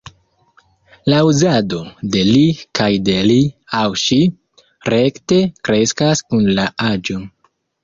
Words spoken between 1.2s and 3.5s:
uzado de ”li” kaj de ”li